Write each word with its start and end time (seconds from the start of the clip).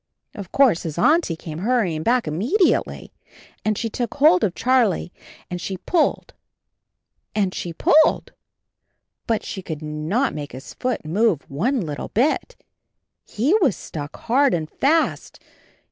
Of 0.33 0.51
course 0.51 0.81
his 0.81 0.97
Auntie 0.97 1.35
came 1.35 1.59
hurrying 1.59 2.01
back 2.01 2.27
immediately, 2.27 3.13
and 3.63 3.77
she 3.77 3.87
took 3.87 4.15
hold 4.15 4.43
of 4.43 4.55
Charlie 4.55 5.13
and 5.47 5.61
she 5.61 5.77
pulled 5.77 6.33
and 7.35 7.53
she 7.53 7.71
pulled, 7.71 8.33
but 9.27 9.45
she 9.45 9.61
could 9.61 9.83
not 9.83 10.33
make 10.33 10.53
his 10.53 10.73
foot 10.73 11.05
move 11.05 11.47
one 11.51 11.81
little 11.81 12.07
bit— 12.09 12.55
he 13.37 13.53
was 13.61 13.77
stuck 13.77 14.15
hard 14.15 14.55
and 14.55 14.67
fast. 14.71 15.39